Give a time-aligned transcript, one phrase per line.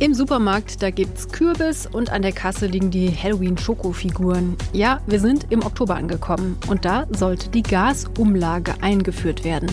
[0.00, 4.56] Im Supermarkt, da gibt's Kürbis und an der Kasse liegen die Halloween-Schokofiguren.
[4.72, 9.68] Ja, wir sind im Oktober angekommen und da sollte die Gasumlage eingeführt werden.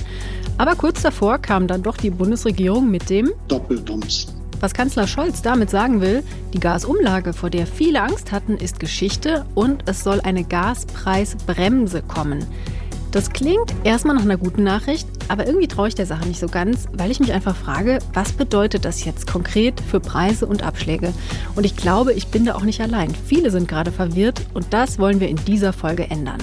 [0.58, 4.34] Aber kurz davor kam dann doch die Bundesregierung mit dem Doppeldumps.
[4.62, 6.24] Was Kanzler Scholz damit sagen will,
[6.54, 12.48] die Gasumlage, vor der viele Angst hatten, ist Geschichte und es soll eine Gaspreisbremse kommen.
[13.16, 16.48] Das klingt erstmal nach einer guten Nachricht, aber irgendwie traue ich der Sache nicht so
[16.48, 21.14] ganz, weil ich mich einfach frage, was bedeutet das jetzt konkret für Preise und Abschläge?
[21.56, 23.16] Und ich glaube, ich bin da auch nicht allein.
[23.16, 26.40] Viele sind gerade verwirrt und das wollen wir in dieser Folge ändern.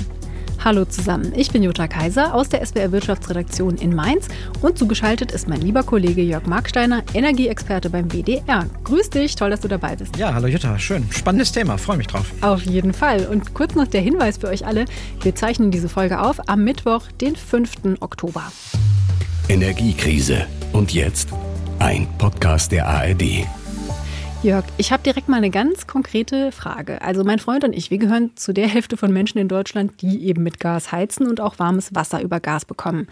[0.65, 4.29] Hallo zusammen, ich bin Jutta Kaiser aus der SWR Wirtschaftsredaktion in Mainz
[4.61, 8.67] und zugeschaltet ist mein lieber Kollege Jörg Marksteiner, Energieexperte beim WDR.
[8.85, 10.17] Grüß dich, toll, dass du dabei bist.
[10.17, 11.05] Ja, hallo Jutta, schön.
[11.11, 12.31] Spannendes Thema, freue mich drauf.
[12.43, 13.27] Auf jeden Fall.
[13.27, 14.85] Und kurz noch der Hinweis für euch alle,
[15.23, 17.99] wir zeichnen diese Folge auf am Mittwoch, den 5.
[17.99, 18.45] Oktober.
[19.49, 20.47] Energiekrise.
[20.73, 21.31] Und jetzt
[21.81, 23.49] ein Podcast der ARD.
[24.43, 27.01] Jörg, ich habe direkt mal eine ganz konkrete Frage.
[27.01, 30.27] Also mein Freund und ich, wir gehören zu der Hälfte von Menschen in Deutschland, die
[30.27, 33.07] eben mit Gas heizen und auch warmes Wasser über Gas bekommen.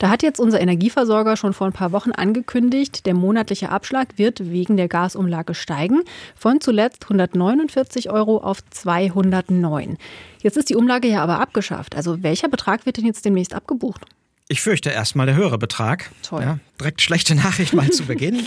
[0.00, 4.50] Da hat jetzt unser Energieversorger schon vor ein paar Wochen angekündigt, der monatliche Abschlag wird
[4.50, 6.02] wegen der Gasumlage steigen
[6.34, 9.96] von zuletzt 149 Euro auf 209.
[10.42, 11.94] Jetzt ist die Umlage ja aber abgeschafft.
[11.94, 14.06] Also welcher Betrag wird denn jetzt demnächst abgebucht?
[14.54, 16.12] Ich fürchte erstmal der höhere Betrag.
[16.22, 16.42] Toll.
[16.42, 18.46] Ja, direkt schlechte Nachricht mal zu Beginn.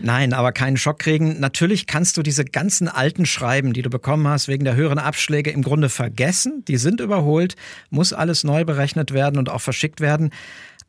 [0.00, 1.40] Nein, aber keinen Schock kriegen.
[1.40, 5.50] Natürlich kannst du diese ganzen alten Schreiben, die du bekommen hast, wegen der höheren Abschläge
[5.50, 6.62] im Grunde vergessen.
[6.68, 7.56] Die sind überholt,
[7.88, 10.28] muss alles neu berechnet werden und auch verschickt werden.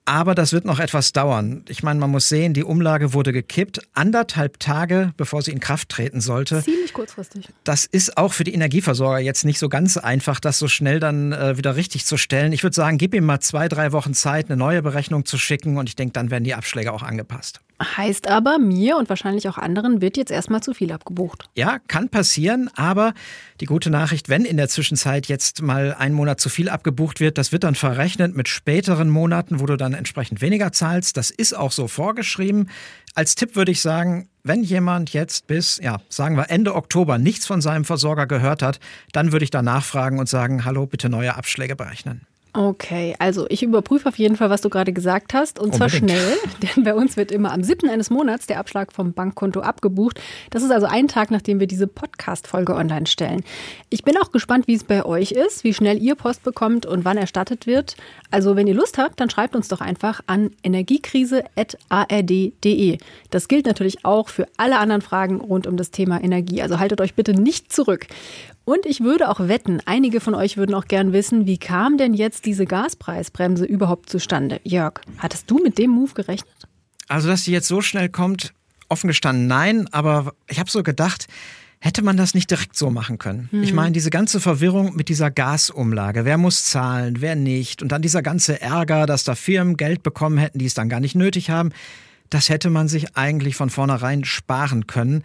[0.07, 1.65] Aber das wird noch etwas dauern.
[1.67, 5.89] Ich meine, man muss sehen, die Umlage wurde gekippt, anderthalb Tage bevor sie in Kraft
[5.89, 6.63] treten sollte.
[6.63, 7.49] Ziemlich kurzfristig.
[7.65, 11.33] Das ist auch für die Energieversorger jetzt nicht so ganz einfach, das so schnell dann
[11.33, 12.53] äh, wieder richtig zu stellen.
[12.53, 15.75] Ich würde sagen, gib ihm mal zwei, drei Wochen Zeit, eine neue Berechnung zu schicken
[15.77, 17.59] und ich denke, dann werden die Abschläge auch angepasst.
[17.81, 21.47] Heißt aber, mir und wahrscheinlich auch anderen wird jetzt erstmal zu viel abgebucht.
[21.55, 23.13] Ja, kann passieren, aber
[23.61, 27.37] die gute Nachricht, wenn in der Zwischenzeit jetzt mal ein Monat zu viel abgebucht wird,
[27.37, 31.17] das wird dann verrechnet mit späteren Monaten, wo du dann entsprechend weniger zahlst.
[31.17, 32.69] Das ist auch so vorgeschrieben.
[33.13, 37.45] Als Tipp würde ich sagen, wenn jemand jetzt bis, ja, sagen wir Ende Oktober nichts
[37.45, 38.79] von seinem Versorger gehört hat,
[39.11, 42.26] dann würde ich da nachfragen und sagen, hallo, bitte neue Abschläge berechnen.
[42.57, 45.59] Okay, also ich überprüfe auf jeden Fall, was du gerade gesagt hast.
[45.59, 46.09] Und zwar Unbedingt.
[46.09, 46.37] schnell,
[46.75, 47.87] denn bei uns wird immer am 7.
[47.87, 50.19] eines Monats der Abschlag vom Bankkonto abgebucht.
[50.49, 53.43] Das ist also ein Tag, nachdem wir diese Podcast-Folge online stellen.
[53.91, 57.05] Ich bin auch gespannt, wie es bei euch ist, wie schnell ihr Post bekommt und
[57.05, 57.95] wann erstattet wird.
[58.31, 62.97] Also wenn ihr Lust habt, dann schreibt uns doch einfach an energiekrise.ard.de.
[63.29, 66.63] Das gilt natürlich auch für alle anderen Fragen rund um das Thema Energie.
[66.63, 68.07] Also haltet euch bitte nicht zurück.
[68.67, 72.13] Und ich würde auch wetten, einige von euch würden auch gern wissen, wie kam denn
[72.13, 74.59] jetzt diese Gaspreisbremse überhaupt zustande?
[74.65, 76.67] Jörg, hattest du mit dem Move gerechnet?
[77.07, 78.53] Also, dass die jetzt so schnell kommt,
[78.89, 81.27] offen gestanden nein, aber ich habe so gedacht,
[81.79, 83.47] hätte man das nicht direkt so machen können.
[83.53, 88.01] Ich meine, diese ganze Verwirrung mit dieser Gasumlage, wer muss zahlen, wer nicht, und dann
[88.01, 91.49] dieser ganze Ärger, dass da Firmen Geld bekommen hätten, die es dann gar nicht nötig
[91.49, 91.69] haben,
[92.29, 95.23] das hätte man sich eigentlich von vornherein sparen können.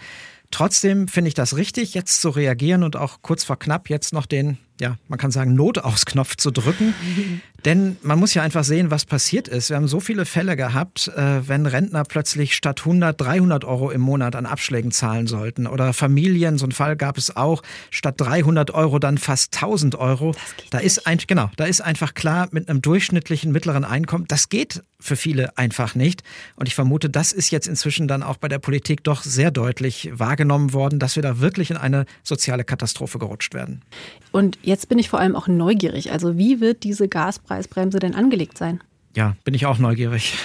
[0.53, 4.27] Trotzdem finde ich das richtig, jetzt zu reagieren und auch kurz vor knapp jetzt noch
[4.27, 6.95] den, ja, man kann sagen, Notausknopf zu drücken.
[7.65, 9.71] Denn man muss ja einfach sehen, was passiert ist.
[9.71, 14.01] Wir haben so viele Fälle gehabt, äh, wenn Rentner plötzlich statt 100, 300 Euro im
[14.01, 15.69] Monat an Abschlägen zahlen sollten.
[15.69, 20.35] Oder Familien, so einen Fall gab es auch, statt 300 Euro dann fast 1000 Euro.
[20.71, 24.83] Da ist ein, genau, da ist einfach klar, mit einem durchschnittlichen mittleren Einkommen, das geht
[24.99, 26.23] für viele einfach nicht.
[26.57, 30.11] Und ich vermute, das ist jetzt inzwischen dann auch bei der Politik doch sehr deutlich
[30.13, 33.83] wahrgenommen worden, dass wir da wirklich in eine soziale Katastrophe gerutscht werden.
[34.31, 36.13] Und jetzt bin ich vor allem auch neugierig.
[36.13, 38.81] Also wie wird diese Gaspreisbremse denn angelegt sein?
[39.15, 40.35] Ja, bin ich auch neugierig.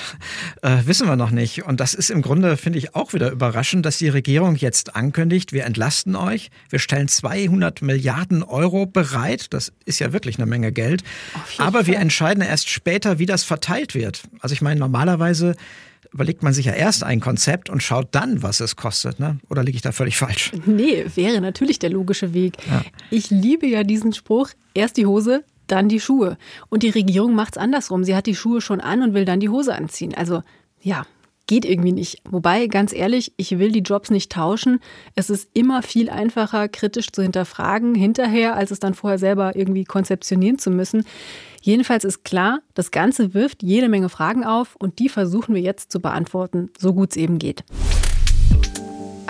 [0.64, 1.66] Äh, wissen wir noch nicht.
[1.66, 5.54] Und das ist im Grunde, finde ich, auch wieder überraschend, dass die Regierung jetzt ankündigt,
[5.54, 9.54] wir entlasten euch, wir stellen 200 Milliarden Euro bereit.
[9.54, 11.04] Das ist ja wirklich eine Menge Geld.
[11.60, 12.02] Aber wir Fall.
[12.02, 14.24] entscheiden erst später, wie das verteilt wird.
[14.40, 15.56] Also ich meine, normalerweise
[16.18, 19.20] überlegt man sich ja erst ein Konzept und schaut dann, was es kostet.
[19.20, 19.38] Ne?
[19.52, 20.52] Oder liege ich da völlig falsch?
[20.66, 22.58] Nee, wäre natürlich der logische Weg.
[23.12, 26.40] Ich liebe ja diesen Spruch, erst die Hose, dann die Schuhe.
[26.70, 28.04] Und die Regierung macht's andersrum.
[28.04, 30.16] Sie hat die Schuhe schon an und will dann die Hose anziehen.
[30.16, 30.42] Also
[30.82, 31.06] ja,
[31.48, 32.22] geht irgendwie nicht.
[32.30, 34.80] Wobei, ganz ehrlich, ich will die Jobs nicht tauschen.
[35.16, 39.86] Es ist immer viel einfacher, kritisch zu hinterfragen hinterher, als es dann vorher selber irgendwie
[39.86, 41.06] konzeptionieren zu müssen.
[41.62, 45.92] Jedenfalls ist klar, das Ganze wirft jede Menge Fragen auf und die versuchen wir jetzt
[45.92, 47.64] zu beantworten, so gut es eben geht.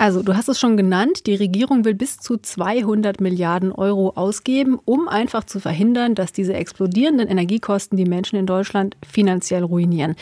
[0.00, 4.78] Also, du hast es schon genannt, die Regierung will bis zu 200 Milliarden Euro ausgeben,
[4.84, 10.14] um einfach zu verhindern, dass diese explodierenden Energiekosten die Menschen in Deutschland finanziell ruinieren.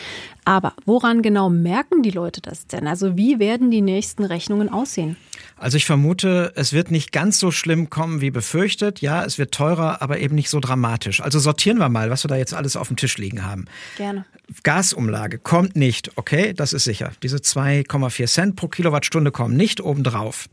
[0.47, 2.87] Aber woran genau merken die Leute das denn?
[2.87, 5.17] Also, wie werden die nächsten Rechnungen aussehen?
[5.57, 9.01] Also ich vermute, es wird nicht ganz so schlimm kommen wie befürchtet.
[9.01, 11.19] Ja, es wird teurer, aber eben nicht so dramatisch.
[11.19, 13.65] Also sortieren wir mal, was wir da jetzt alles auf dem Tisch liegen haben.
[13.97, 14.23] Gerne.
[14.63, 17.11] Gasumlage kommt nicht, okay, das ist sicher.
[17.23, 20.47] Diese 2,4 Cent pro Kilowattstunde kommen nicht obendrauf.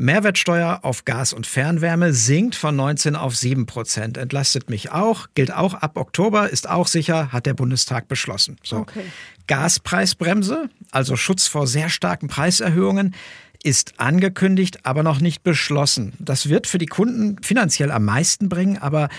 [0.00, 4.16] Mehrwertsteuer auf Gas und Fernwärme sinkt von 19 auf 7 Prozent.
[4.16, 8.56] Entlastet mich auch, gilt auch ab Oktober, ist auch sicher, hat der Bundestag beschlossen.
[8.62, 8.78] So.
[8.78, 9.02] Okay.
[9.46, 13.14] Gaspreisbremse, also Schutz vor sehr starken Preiserhöhungen,
[13.62, 16.14] ist angekündigt, aber noch nicht beschlossen.
[16.18, 19.10] Das wird für die Kunden finanziell am meisten bringen, aber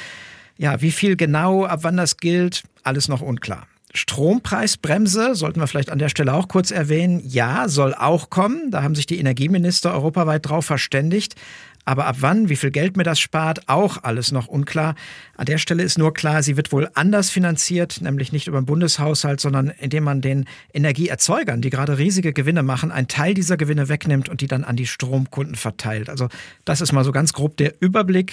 [0.58, 3.68] ja, wie viel genau, ab wann das gilt, alles noch unklar.
[3.94, 7.22] Strompreisbremse sollten wir vielleicht an der Stelle auch kurz erwähnen.
[7.26, 8.72] Ja, soll auch kommen.
[8.72, 11.36] Da haben sich die Energieminister europaweit drauf verständigt.
[11.84, 14.96] Aber ab wann, wie viel Geld mir das spart, auch alles noch unklar.
[15.36, 18.66] An der Stelle ist nur klar, sie wird wohl anders finanziert, nämlich nicht über den
[18.66, 23.90] Bundeshaushalt, sondern indem man den Energieerzeugern, die gerade riesige Gewinne machen, einen Teil dieser Gewinne
[23.90, 26.10] wegnimmt und die dann an die Stromkunden verteilt.
[26.10, 26.30] Also
[26.66, 28.32] das ist mal so ganz grob der Überblick,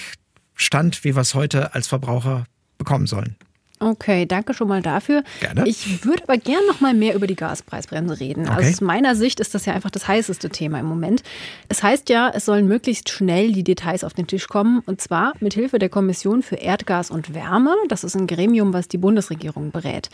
[0.55, 2.45] Stand, wie wir es heute als Verbraucher
[2.77, 3.35] bekommen sollen.
[3.81, 5.23] Okay, danke schon mal dafür.
[5.39, 5.65] Gerne.
[5.65, 8.41] Ich würde aber gerne noch mal mehr über die Gaspreisbremse reden.
[8.41, 8.55] Okay.
[8.57, 11.23] Also aus meiner Sicht ist das ja einfach das heißeste Thema im Moment.
[11.69, 15.33] Es heißt ja, es sollen möglichst schnell die Details auf den Tisch kommen und zwar
[15.39, 17.73] mit Hilfe der Kommission für Erdgas und Wärme.
[17.87, 20.09] Das ist ein Gremium, was die Bundesregierung berät.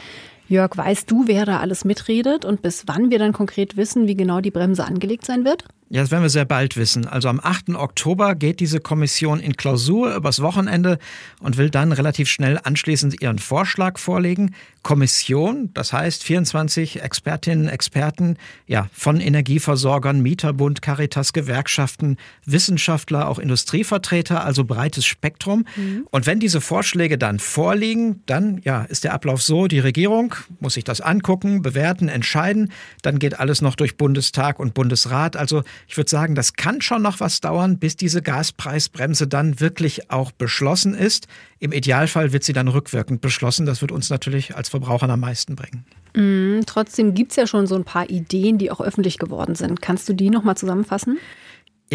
[0.47, 4.15] Jörg, weißt du, wer da alles mitredet und bis wann wir dann konkret wissen, wie
[4.15, 5.65] genau die Bremse angelegt sein wird?
[5.89, 7.07] Ja, das werden wir sehr bald wissen.
[7.07, 7.69] Also am 8.
[7.75, 10.97] Oktober geht diese Kommission in Klausur übers Wochenende
[11.39, 14.55] und will dann relativ schnell anschließend ihren Vorschlag vorlegen.
[14.81, 18.37] Kommission, das heißt 24 Expertinnen, Experten,
[18.67, 25.65] ja, von Energieversorgern, Mieterbund, Caritas, Gewerkschaften, Wissenschaftler, auch Industrievertreter, also breites Spektrum.
[25.75, 26.07] Mhm.
[26.11, 30.75] Und wenn diese Vorschläge dann vorliegen, dann ja, ist der Ablauf so, die Regierung muss
[30.75, 32.71] sich das angucken, bewerten, entscheiden,
[33.01, 35.35] dann geht alles noch durch Bundestag und Bundesrat.
[35.35, 40.11] Also ich würde sagen, das kann schon noch was dauern, bis diese Gaspreisbremse dann wirklich
[40.11, 41.27] auch beschlossen ist.
[41.59, 43.65] Im Idealfall wird sie dann rückwirkend beschlossen.
[43.65, 45.85] Das wird uns natürlich als Verbrauchern am meisten bringen.
[46.15, 49.81] Mm, trotzdem gibt es ja schon so ein paar Ideen, die auch öffentlich geworden sind.
[49.81, 51.17] Kannst du die nochmal zusammenfassen?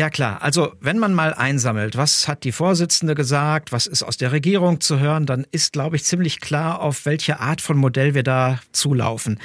[0.01, 4.17] Ja klar, also wenn man mal einsammelt, was hat die Vorsitzende gesagt, was ist aus
[4.17, 8.15] der Regierung zu hören, dann ist, glaube ich, ziemlich klar, auf welche Art von Modell
[8.15, 9.39] wir da zulaufen.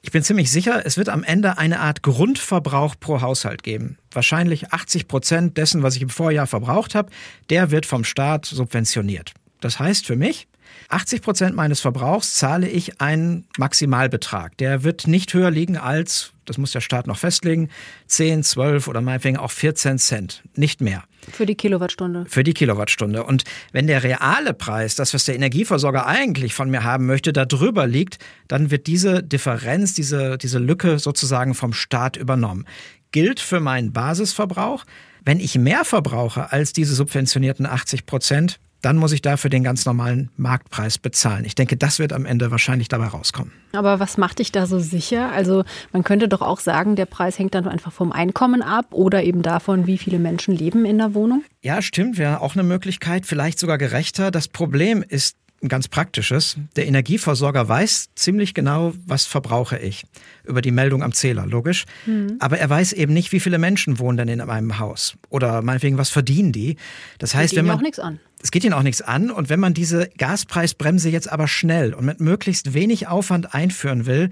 [0.00, 3.96] Ich bin ziemlich sicher, es wird am Ende eine Art Grundverbrauch pro Haushalt geben.
[4.10, 7.12] Wahrscheinlich 80 Prozent dessen, was ich im Vorjahr verbraucht habe,
[7.48, 9.32] der wird vom Staat subventioniert.
[9.60, 10.48] Das heißt für mich,
[10.88, 14.56] 80 Prozent meines Verbrauchs zahle ich einen Maximalbetrag.
[14.58, 17.70] Der wird nicht höher liegen als, das muss der Staat noch festlegen,
[18.06, 20.42] 10, 12 oder meinetwegen auch 14 Cent.
[20.54, 21.04] Nicht mehr.
[21.30, 22.26] Für die Kilowattstunde.
[22.28, 23.24] Für die Kilowattstunde.
[23.24, 27.44] Und wenn der reale Preis, das, was der Energieversorger eigentlich von mir haben möchte, da
[27.44, 28.18] drüber liegt,
[28.48, 32.66] dann wird diese Differenz, diese, diese Lücke sozusagen vom Staat übernommen.
[33.12, 34.84] Gilt für meinen Basisverbrauch.
[35.24, 39.86] Wenn ich mehr verbrauche als diese subventionierten 80 Prozent, dann muss ich dafür den ganz
[39.86, 41.44] normalen Marktpreis bezahlen.
[41.44, 43.52] Ich denke, das wird am Ende wahrscheinlich dabei rauskommen.
[43.72, 45.30] Aber was macht dich da so sicher?
[45.32, 49.22] Also man könnte doch auch sagen, der Preis hängt dann einfach vom Einkommen ab oder
[49.22, 51.44] eben davon, wie viele Menschen leben in der Wohnung?
[51.62, 54.30] Ja, stimmt, wäre auch eine Möglichkeit, vielleicht sogar gerechter.
[54.30, 56.56] Das Problem ist ein ganz praktisches.
[56.76, 60.04] Der Energieversorger weiß ziemlich genau, was verbrauche ich.
[60.44, 61.84] Über die Meldung am Zähler, logisch.
[62.04, 62.36] Mhm.
[62.40, 65.14] Aber er weiß eben nicht, wie viele Menschen wohnen denn in meinem Haus.
[65.28, 66.76] Oder meinetwegen, was verdienen die.
[67.18, 67.76] Das heißt, wenn man.
[67.76, 68.18] auch nichts an.
[68.42, 69.30] Es geht ihnen auch nichts an.
[69.30, 74.30] Und wenn man diese Gaspreisbremse jetzt aber schnell und mit möglichst wenig Aufwand einführen will,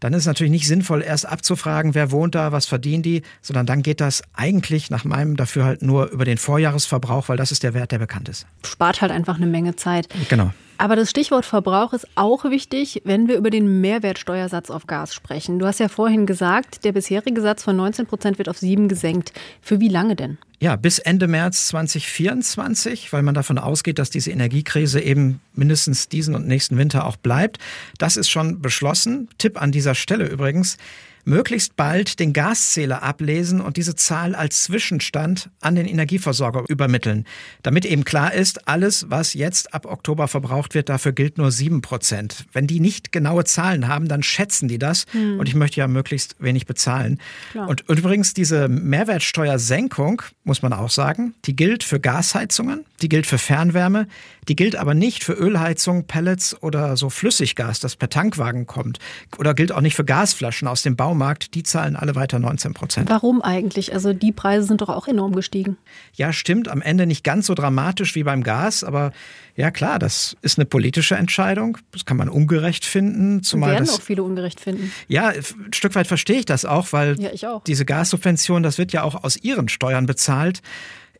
[0.00, 3.66] dann ist es natürlich nicht sinnvoll, erst abzufragen, wer wohnt da, was verdienen die, sondern
[3.66, 7.64] dann geht das eigentlich nach meinem dafür halt nur über den Vorjahresverbrauch, weil das ist
[7.64, 8.46] der Wert, der bekannt ist.
[8.64, 10.08] Spart halt einfach eine Menge Zeit.
[10.28, 10.52] Genau.
[10.80, 15.58] Aber das Stichwort Verbrauch ist auch wichtig, wenn wir über den Mehrwertsteuersatz auf Gas sprechen.
[15.58, 19.32] Du hast ja vorhin gesagt, der bisherige Satz von 19 Prozent wird auf sieben gesenkt.
[19.60, 20.38] Für wie lange denn?
[20.60, 26.36] Ja, bis Ende März 2024, weil man davon ausgeht, dass diese Energiekrise eben mindestens diesen
[26.36, 27.58] und nächsten Winter auch bleibt.
[27.98, 29.28] Das ist schon beschlossen.
[29.38, 30.76] Tipp an dieser Stelle übrigens
[31.24, 37.26] möglichst bald den Gaszähler ablesen und diese Zahl als Zwischenstand an den Energieversorger übermitteln,
[37.62, 41.82] damit eben klar ist, alles, was jetzt ab Oktober verbraucht wird, dafür gilt nur sieben
[41.82, 42.46] Prozent.
[42.52, 45.38] Wenn die nicht genaue Zahlen haben, dann schätzen die das hm.
[45.38, 47.18] und ich möchte ja möglichst wenig bezahlen.
[47.52, 47.68] Klar.
[47.68, 51.34] Und übrigens diese Mehrwertsteuersenkung muss man auch sagen.
[51.44, 54.06] Die gilt für Gasheizungen, die gilt für Fernwärme,
[54.48, 58.98] die gilt aber nicht für Ölheizung, Pellets oder so Flüssiggas, das per Tankwagen kommt.
[59.38, 61.54] Oder gilt auch nicht für Gasflaschen aus dem Baumarkt.
[61.54, 63.10] Die zahlen alle weiter 19 Prozent.
[63.10, 63.92] Warum eigentlich?
[63.92, 65.76] Also die Preise sind doch auch enorm gestiegen.
[66.14, 66.68] Ja, stimmt.
[66.68, 69.12] Am Ende nicht ganz so dramatisch wie beim Gas, aber
[69.56, 71.78] ja klar, das ist eine politische Entscheidung.
[71.90, 73.42] Das kann man ungerecht finden.
[73.42, 74.92] Zumal werden das, auch viele ungerecht finden.
[75.08, 77.64] Ja, ein Stück weit verstehe ich das auch, weil ja, auch.
[77.64, 80.60] diese Gassubvention, das wird ja auch aus ihren Steuern bezahlt.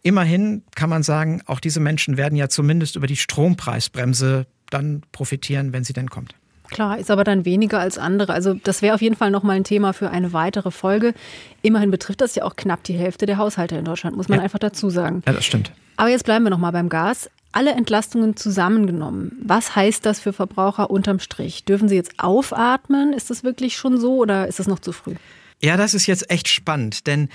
[0.03, 5.73] Immerhin kann man sagen, auch diese Menschen werden ja zumindest über die Strompreisbremse dann profitieren,
[5.73, 6.35] wenn sie denn kommt.
[6.71, 8.33] Klar, ist aber dann weniger als andere.
[8.33, 11.15] Also das wäre auf jeden Fall nochmal ein Thema für eine weitere Folge.
[11.63, 14.45] Immerhin betrifft das ja auch knapp die Hälfte der Haushalte in Deutschland, muss man ja.
[14.45, 15.23] einfach dazu sagen.
[15.27, 15.73] Ja, das stimmt.
[15.97, 17.31] Aber jetzt bleiben wir nochmal beim Gas.
[17.53, 19.33] Alle Entlastungen zusammengenommen.
[19.43, 21.65] Was heißt das für Verbraucher unterm Strich?
[21.65, 23.13] Dürfen sie jetzt aufatmen?
[23.15, 25.15] Ist das wirklich schon so oder ist das noch zu früh?
[25.61, 27.29] Ja, das ist jetzt echt spannend, denn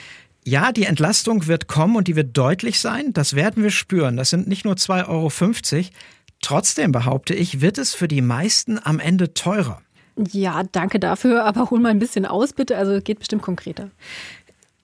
[0.46, 3.14] ja, die Entlastung wird kommen und die wird deutlich sein.
[3.14, 4.18] Das werden wir spüren.
[4.18, 5.30] Das sind nicht nur 2,50 Euro.
[6.44, 9.82] Trotzdem behaupte ich, wird es für die meisten am Ende teurer.
[10.32, 12.78] Ja, danke dafür, aber hol mal ein bisschen aus, bitte.
[12.78, 13.90] Also geht bestimmt konkreter.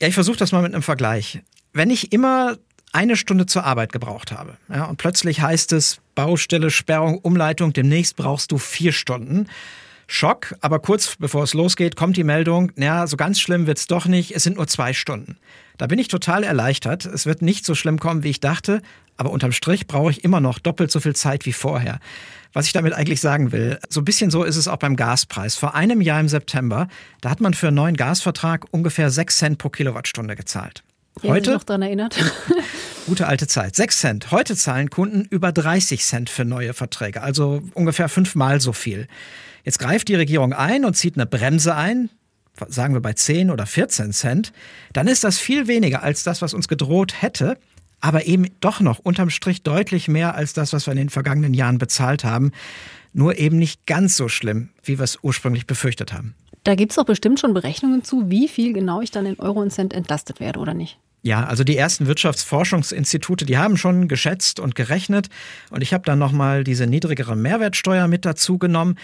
[0.02, 1.42] Ja, ich versuche das mal mit einem Vergleich.
[1.74, 2.58] Wenn ich immer
[2.94, 8.16] eine Stunde zur Arbeit gebraucht habe ja, und plötzlich heißt es Baustelle, Sperrung, Umleitung, demnächst
[8.16, 9.48] brauchst du vier Stunden,
[10.08, 14.08] Schock, aber kurz bevor es losgeht, kommt die Meldung, naja, so ganz schlimm wird's doch
[14.08, 15.38] nicht, es sind nur zwei Stunden.
[15.78, 17.06] Da bin ich total erleichtert.
[17.06, 18.82] Es wird nicht so schlimm kommen, wie ich dachte,
[19.20, 22.00] aber unterm Strich brauche ich immer noch doppelt so viel Zeit wie vorher.
[22.54, 25.56] Was ich damit eigentlich sagen will, so ein bisschen so ist es auch beim Gaspreis.
[25.56, 26.88] Vor einem Jahr im September,
[27.20, 30.84] da hat man für einen neuen Gasvertrag ungefähr 6 Cent pro Kilowattstunde gezahlt.
[31.22, 32.18] Heute noch daran erinnert.
[33.08, 33.76] Gute alte Zeit.
[33.76, 34.32] 6 Cent.
[34.32, 39.08] Heute zahlen Kunden über 30 Cent für neue Verträge, also ungefähr fünfmal so viel.
[39.66, 42.10] Jetzt greift die Regierung ein und zieht eine Bremse ein,
[42.68, 44.54] sagen wir bei 10 oder 14 Cent,
[44.94, 47.58] dann ist das viel weniger als das, was uns gedroht hätte,
[48.02, 51.54] aber eben doch noch unterm Strich deutlich mehr als das, was wir in den vergangenen
[51.54, 52.52] Jahren bezahlt haben.
[53.14, 56.36] Nur eben nicht ganz so schlimm, wie wir es ursprünglich befürchtet haben.
[56.64, 59.62] Da gibt es doch bestimmt schon Berechnungen zu, wie viel genau ich dann in Euro
[59.62, 61.00] und Cent entlastet werde, oder nicht?
[61.22, 65.28] Ja, also die ersten Wirtschaftsforschungsinstitute, die haben schon geschätzt und gerechnet
[65.70, 68.98] und ich habe dann nochmal diese niedrigere Mehrwertsteuer mit dazu genommen.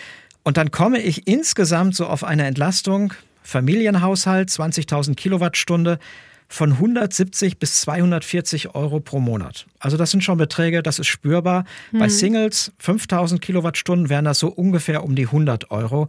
[0.44, 6.00] Und dann komme ich insgesamt so auf eine Entlastung, Familienhaushalt, 20.000 Kilowattstunde,
[6.48, 9.66] von 170 bis 240 Euro pro Monat.
[9.80, 11.66] Also das sind schon Beträge, das ist spürbar.
[11.92, 12.00] Hm.
[12.00, 16.08] Bei Singles 5000 Kilowattstunden wären das so ungefähr um die 100 Euro.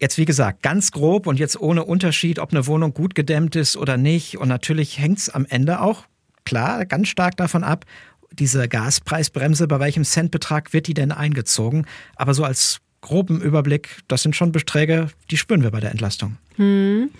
[0.00, 3.76] Jetzt wie gesagt, ganz grob und jetzt ohne Unterschied, ob eine Wohnung gut gedämmt ist
[3.76, 4.38] oder nicht.
[4.38, 6.04] Und natürlich hängt es am Ende auch,
[6.44, 7.84] klar, ganz stark davon ab,
[8.32, 11.86] diese Gaspreisbremse, bei welchem Centbetrag wird die denn eingezogen?
[12.16, 16.36] Aber so als groben Überblick, das sind schon Beträge, die spüren wir bei der Entlastung.
[16.56, 17.10] Hm.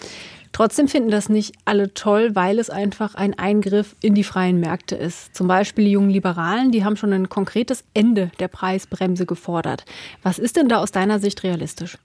[0.52, 4.96] Trotzdem finden das nicht alle toll, weil es einfach ein Eingriff in die freien Märkte
[4.96, 5.34] ist.
[5.34, 9.84] Zum Beispiel die jungen Liberalen, die haben schon ein konkretes Ende der Preisbremse gefordert.
[10.22, 11.98] Was ist denn da aus deiner Sicht realistisch?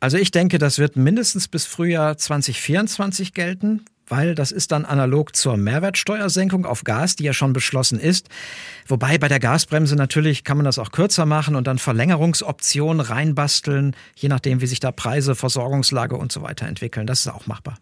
[0.00, 5.34] Also ich denke, das wird mindestens bis Frühjahr 2024 gelten weil das ist dann analog
[5.36, 8.28] zur Mehrwertsteuersenkung auf Gas, die ja schon beschlossen ist.
[8.86, 13.94] Wobei bei der Gasbremse natürlich kann man das auch kürzer machen und dann Verlängerungsoptionen reinbasteln,
[14.16, 17.06] je nachdem, wie sich da Preise, Versorgungslage und so weiter entwickeln.
[17.06, 17.78] Das ist auch machbar.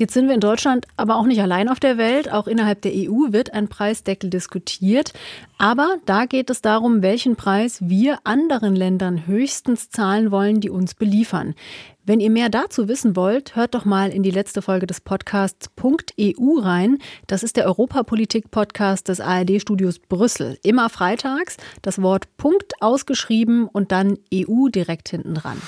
[0.00, 2.32] Jetzt sind wir in Deutschland aber auch nicht allein auf der Welt.
[2.32, 5.12] Auch innerhalb der EU wird ein Preisdeckel diskutiert.
[5.58, 10.94] Aber da geht es darum, welchen Preis wir anderen Ländern höchstens zahlen wollen, die uns
[10.94, 11.54] beliefern.
[12.02, 15.68] Wenn ihr mehr dazu wissen wollt, hört doch mal in die letzte Folge des Podcasts
[15.78, 16.96] .eu rein.
[17.26, 20.56] Das ist der Europapolitik-Podcast des ARD-Studios Brüssel.
[20.62, 25.60] Immer freitags das Wort Punkt ausgeschrieben und dann EU direkt hinten dran.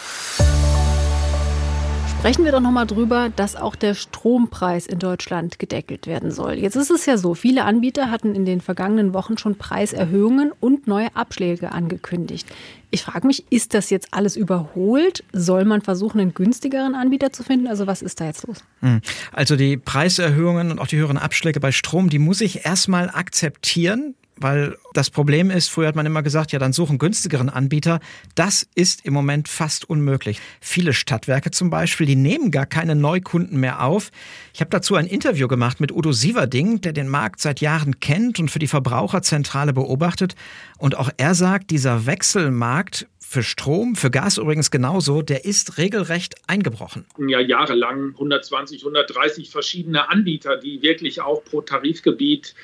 [2.22, 6.52] Sprechen wir doch nochmal drüber, dass auch der Strompreis in Deutschland gedeckelt werden soll.
[6.52, 10.86] Jetzt ist es ja so, viele Anbieter hatten in den vergangenen Wochen schon Preiserhöhungen und
[10.86, 12.46] neue Abschläge angekündigt.
[12.92, 15.24] Ich frage mich, ist das jetzt alles überholt?
[15.32, 17.66] Soll man versuchen, einen günstigeren Anbieter zu finden?
[17.66, 18.58] Also was ist da jetzt los?
[18.82, 19.00] Hm.
[19.32, 24.14] Also die Preiserhöhungen und auch die höheren Abschläge bei Strom, die muss ich erstmal akzeptieren.
[24.36, 28.00] Weil das Problem ist, früher hat man immer gesagt, ja, dann suchen günstigeren Anbieter.
[28.34, 30.40] Das ist im Moment fast unmöglich.
[30.60, 34.10] Viele Stadtwerke zum Beispiel, die nehmen gar keine Neukunden mehr auf.
[34.54, 38.38] Ich habe dazu ein Interview gemacht mit Udo Sieverding, der den Markt seit Jahren kennt
[38.40, 40.34] und für die Verbraucherzentrale beobachtet.
[40.78, 46.34] Und auch er sagt, dieser Wechselmarkt für Strom, für Gas übrigens genauso, der ist regelrecht
[46.48, 47.06] eingebrochen.
[47.28, 52.54] Ja, jahrelang 120, 130 verschiedene Anbieter, die wirklich auch pro Tarifgebiet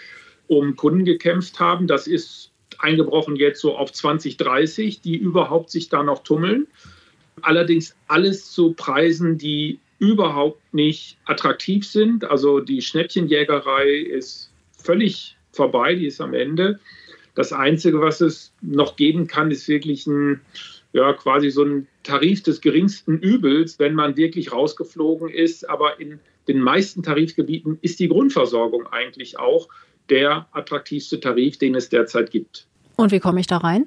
[0.49, 1.87] um Kunden gekämpft haben.
[1.87, 6.67] Das ist eingebrochen jetzt so auf 2030, die überhaupt sich da noch tummeln.
[7.43, 12.25] Allerdings alles zu Preisen, die überhaupt nicht attraktiv sind.
[12.25, 16.78] Also die Schnäppchenjägerei ist völlig vorbei, die ist am Ende.
[17.35, 20.40] Das Einzige, was es noch geben kann, ist wirklich ein,
[20.93, 25.69] ja, quasi so ein Tarif des geringsten Übels, wenn man wirklich rausgeflogen ist.
[25.69, 29.69] Aber in den meisten Tarifgebieten ist die Grundversorgung eigentlich auch
[30.11, 32.67] der attraktivste Tarif, den es derzeit gibt.
[32.97, 33.87] Und wie komme ich da rein?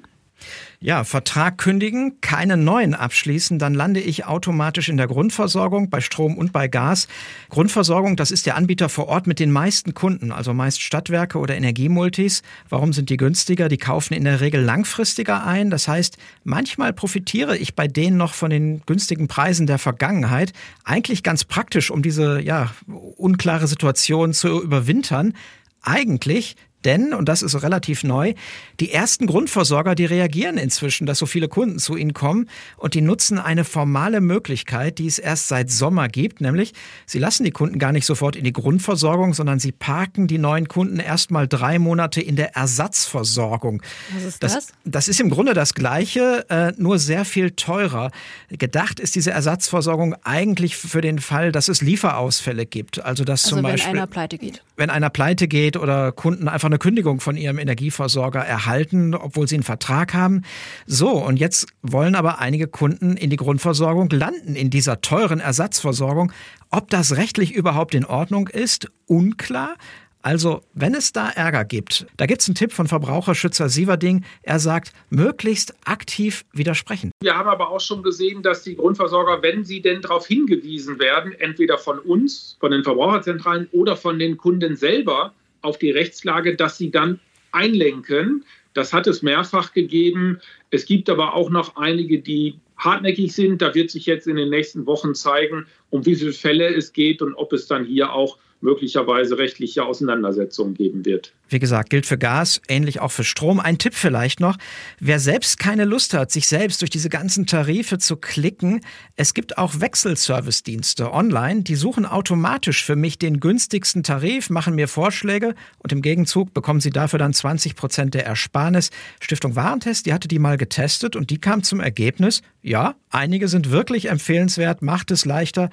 [0.80, 6.36] Ja, Vertrag kündigen, keinen neuen abschließen, dann lande ich automatisch in der Grundversorgung bei Strom
[6.36, 7.06] und bei Gas.
[7.50, 11.54] Grundversorgung, das ist der Anbieter vor Ort mit den meisten Kunden, also meist Stadtwerke oder
[11.54, 12.42] Energiemultis.
[12.68, 13.68] Warum sind die günstiger?
[13.68, 15.70] Die kaufen in der Regel langfristiger ein.
[15.70, 20.52] Das heißt, manchmal profitiere ich bei denen noch von den günstigen Preisen der Vergangenheit.
[20.82, 25.34] Eigentlich ganz praktisch, um diese ja, unklare Situation zu überwintern.
[25.82, 28.34] Eigentlich denn, und das ist relativ neu,
[28.80, 33.00] die ersten Grundversorger, die reagieren inzwischen, dass so viele Kunden zu ihnen kommen und die
[33.00, 36.72] nutzen eine formale Möglichkeit, die es erst seit Sommer gibt, nämlich
[37.06, 40.68] sie lassen die Kunden gar nicht sofort in die Grundversorgung, sondern sie parken die neuen
[40.68, 43.82] Kunden erstmal drei Monate in der Ersatzversorgung.
[44.14, 44.52] Was ist das?
[44.52, 48.10] Das, das ist im Grunde das Gleiche, äh, nur sehr viel teurer.
[48.48, 53.04] Gedacht ist diese Ersatzversorgung eigentlich für den Fall, dass es Lieferausfälle gibt.
[53.04, 54.62] Also dass also zum wenn Beispiel einer pleite geht.
[54.76, 59.56] wenn einer pleite geht oder Kunden einfach eine Kündigung von ihrem Energieversorger erhalten, obwohl sie
[59.56, 60.42] einen Vertrag haben.
[60.86, 66.32] So, und jetzt wollen aber einige Kunden in die Grundversorgung landen, in dieser teuren Ersatzversorgung.
[66.70, 69.76] Ob das rechtlich überhaupt in Ordnung ist, unklar.
[70.24, 74.24] Also, wenn es da Ärger gibt, da gibt es einen Tipp von Verbraucherschützer Sieverding.
[74.42, 77.10] Er sagt, möglichst aktiv widersprechen.
[77.20, 81.32] Wir haben aber auch schon gesehen, dass die Grundversorger, wenn sie denn darauf hingewiesen werden,
[81.32, 86.78] entweder von uns, von den Verbraucherzentralen oder von den Kunden selber auf die Rechtslage, dass
[86.78, 87.20] sie dann
[87.52, 88.44] einlenken.
[88.74, 90.40] Das hat es mehrfach gegeben.
[90.70, 93.62] Es gibt aber auch noch einige, die hartnäckig sind.
[93.62, 97.22] Da wird sich jetzt in den nächsten Wochen zeigen, um wie viele Fälle es geht
[97.22, 101.32] und ob es dann hier auch möglicherweise rechtliche Auseinandersetzungen geben wird.
[101.48, 103.60] Wie gesagt, gilt für Gas, ähnlich auch für Strom.
[103.60, 104.56] Ein Tipp vielleicht noch,
[105.00, 108.80] wer selbst keine Lust hat, sich selbst durch diese ganzen Tarife zu klicken,
[109.16, 114.88] es gibt auch Wechselservice-Dienste online, die suchen automatisch für mich den günstigsten Tarif, machen mir
[114.88, 118.90] Vorschläge und im Gegenzug bekommen sie dafür dann 20 Prozent der Ersparnis.
[119.20, 123.70] Stiftung Warentest, die hatte die mal getestet und die kam zum Ergebnis, ja, einige sind
[123.70, 125.68] wirklich empfehlenswert, macht es leichter.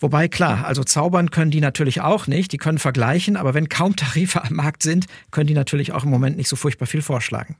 [0.00, 3.96] Wobei klar, also zaubern können die natürlich auch nicht, die können vergleichen, aber wenn kaum
[3.96, 7.56] Tarife am Markt sind, können die natürlich auch im Moment nicht so furchtbar viel vorschlagen.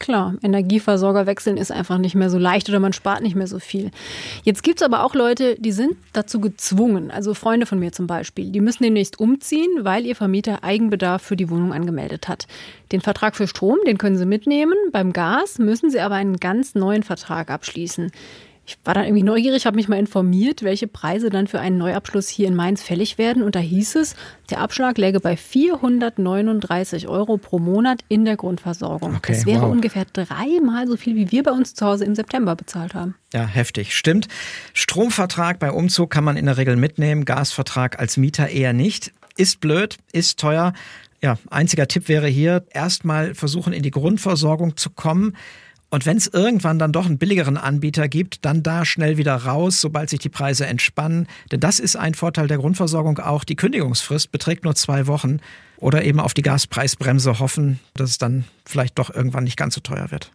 [0.00, 3.58] Klar, Energieversorger wechseln ist einfach nicht mehr so leicht oder man spart nicht mehr so
[3.58, 3.90] viel.
[4.44, 8.06] Jetzt gibt es aber auch Leute, die sind dazu gezwungen, also Freunde von mir zum
[8.06, 12.46] Beispiel, die müssen demnächst umziehen, weil ihr Vermieter Eigenbedarf für die Wohnung angemeldet hat.
[12.92, 16.74] Den Vertrag für Strom, den können sie mitnehmen, beim Gas müssen sie aber einen ganz
[16.74, 18.10] neuen Vertrag abschließen.
[18.70, 22.28] Ich war dann irgendwie neugierig, habe mich mal informiert, welche Preise dann für einen Neuabschluss
[22.28, 23.42] hier in Mainz fällig werden.
[23.42, 24.14] Und da hieß es,
[24.48, 29.16] der Abschlag läge bei 439 Euro pro Monat in der Grundversorgung.
[29.16, 29.72] Okay, das wäre wow.
[29.72, 33.16] ungefähr dreimal so viel, wie wir bei uns zu Hause im September bezahlt haben.
[33.32, 34.28] Ja, heftig, stimmt.
[34.72, 39.12] Stromvertrag bei Umzug kann man in der Regel mitnehmen, Gasvertrag als Mieter eher nicht.
[39.36, 40.74] Ist blöd, ist teuer.
[41.20, 45.36] Ja, einziger Tipp wäre hier, erstmal versuchen, in die Grundversorgung zu kommen.
[45.90, 49.80] Und wenn es irgendwann dann doch einen billigeren Anbieter gibt, dann da schnell wieder raus,
[49.80, 51.26] sobald sich die Preise entspannen.
[51.50, 53.42] Denn das ist ein Vorteil der Grundversorgung auch.
[53.42, 55.40] Die Kündigungsfrist beträgt nur zwei Wochen.
[55.78, 59.80] Oder eben auf die Gaspreisbremse hoffen, dass es dann vielleicht doch irgendwann nicht ganz so
[59.80, 60.30] teuer wird.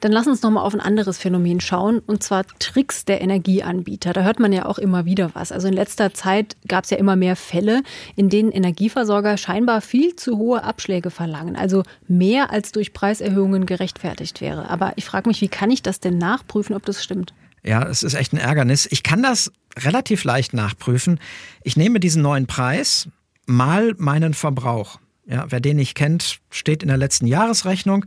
[0.00, 4.12] Dann lass uns noch mal auf ein anderes Phänomen schauen, und zwar Tricks der Energieanbieter.
[4.12, 5.52] Da hört man ja auch immer wieder was.
[5.52, 7.82] Also in letzter Zeit gab es ja immer mehr Fälle,
[8.16, 14.40] in denen Energieversorger scheinbar viel zu hohe Abschläge verlangen, also mehr als durch Preiserhöhungen gerechtfertigt
[14.40, 14.68] wäre.
[14.70, 17.34] Aber ich frage mich, wie kann ich das denn nachprüfen, ob das stimmt?
[17.62, 18.88] Ja, es ist echt ein Ärgernis.
[18.90, 21.20] Ich kann das relativ leicht nachprüfen.
[21.62, 23.08] Ich nehme diesen neuen Preis
[23.46, 24.98] mal meinen Verbrauch.
[25.26, 28.06] Ja, wer den nicht kennt, steht in der letzten Jahresrechnung.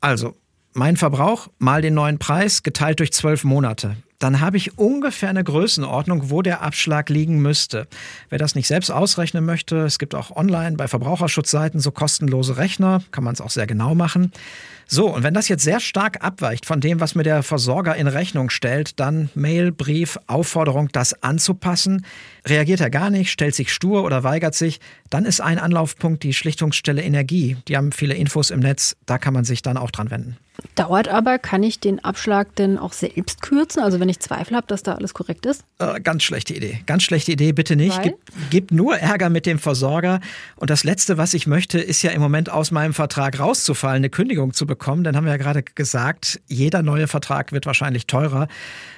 [0.00, 0.36] Also,
[0.72, 3.96] mein Verbrauch mal den neuen Preis geteilt durch zwölf Monate.
[4.20, 7.88] Dann habe ich ungefähr eine Größenordnung, wo der Abschlag liegen müsste.
[8.28, 13.02] Wer das nicht selbst ausrechnen möchte, es gibt auch online bei Verbraucherschutzseiten so kostenlose Rechner,
[13.12, 14.30] kann man es auch sehr genau machen.
[14.92, 18.08] So, und wenn das jetzt sehr stark abweicht von dem, was mir der Versorger in
[18.08, 22.04] Rechnung stellt, dann Mail, Brief, Aufforderung, das anzupassen.
[22.44, 26.34] Reagiert er gar nicht, stellt sich stur oder weigert sich, dann ist ein Anlaufpunkt die
[26.34, 27.56] Schlichtungsstelle Energie.
[27.68, 30.36] Die haben viele Infos im Netz, da kann man sich dann auch dran wenden.
[30.74, 33.82] Dauert aber, kann ich den Abschlag denn auch selbst kürzen?
[33.82, 35.64] Also wenn ich Zweifel habe, dass da alles korrekt ist?
[35.78, 36.80] Äh, ganz schlechte Idee.
[36.84, 38.02] Ganz schlechte Idee, bitte nicht.
[38.02, 38.16] Gib,
[38.50, 40.20] gib, nur Ärger mit dem Versorger.
[40.56, 44.10] Und das Letzte, was ich möchte, ist ja im Moment aus meinem Vertrag rauszufallen, eine
[44.10, 44.79] Kündigung zu bekommen.
[45.04, 48.48] Dann haben wir ja gerade gesagt, jeder neue Vertrag wird wahrscheinlich teurer.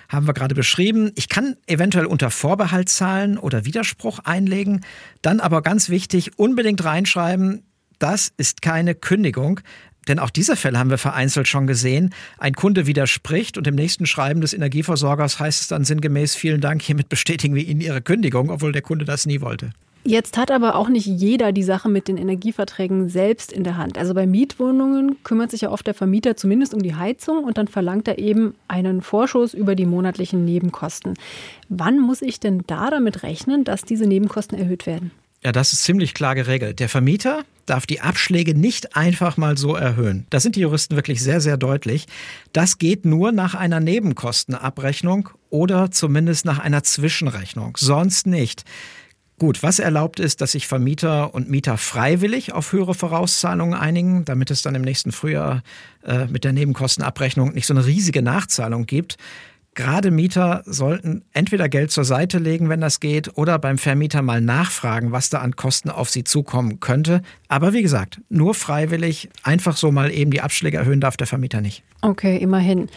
[0.08, 1.12] Haben wir gerade beschrieben.
[1.14, 4.82] Ich kann eventuell unter Vorbehalt zahlen oder Widerspruch einlegen.
[5.20, 7.62] Dann aber ganz wichtig, unbedingt reinschreiben,
[7.98, 9.60] das ist keine Kündigung.
[10.08, 12.12] Denn auch diese Fälle haben wir vereinzelt schon gesehen.
[12.38, 16.82] Ein Kunde widerspricht und im nächsten Schreiben des Energieversorgers heißt es dann sinngemäß, vielen Dank,
[16.82, 19.70] hiermit bestätigen wir Ihnen Ihre Kündigung, obwohl der Kunde das nie wollte.
[20.04, 23.98] Jetzt hat aber auch nicht jeder die Sache mit den Energieverträgen selbst in der Hand.
[23.98, 27.68] Also bei Mietwohnungen kümmert sich ja oft der Vermieter zumindest um die Heizung und dann
[27.68, 31.14] verlangt er eben einen Vorschuss über die monatlichen Nebenkosten.
[31.68, 35.12] Wann muss ich denn da damit rechnen, dass diese Nebenkosten erhöht werden?
[35.44, 36.78] Ja, das ist ziemlich klar geregelt.
[36.78, 40.26] Der Vermieter darf die Abschläge nicht einfach mal so erhöhen.
[40.30, 42.06] Da sind die Juristen wirklich sehr, sehr deutlich.
[42.52, 47.76] Das geht nur nach einer Nebenkostenabrechnung oder zumindest nach einer Zwischenrechnung.
[47.76, 48.64] Sonst nicht.
[49.42, 54.52] Gut, was erlaubt ist, dass sich Vermieter und Mieter freiwillig auf höhere Vorauszahlungen einigen, damit
[54.52, 55.64] es dann im nächsten Frühjahr
[56.06, 59.16] äh, mit der Nebenkostenabrechnung nicht so eine riesige Nachzahlung gibt.
[59.74, 64.40] Gerade Mieter sollten entweder Geld zur Seite legen, wenn das geht, oder beim Vermieter mal
[64.40, 67.20] nachfragen, was da an Kosten auf sie zukommen könnte.
[67.48, 71.60] Aber wie gesagt, nur freiwillig, einfach so mal eben die Abschläge erhöhen darf der Vermieter
[71.60, 71.82] nicht.
[72.00, 72.88] Okay, immerhin.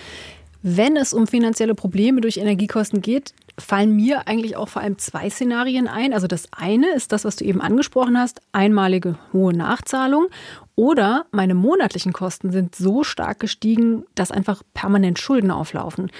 [0.62, 5.30] Wenn es um finanzielle Probleme durch Energiekosten geht, fallen mir eigentlich auch vor allem zwei
[5.30, 6.13] Szenarien ein.
[6.13, 10.28] Also das eine ist das, was du eben angesprochen hast, einmalige hohe Nachzahlung.
[10.76, 16.12] Oder meine monatlichen Kosten sind so stark gestiegen, dass einfach permanent Schulden auflaufen.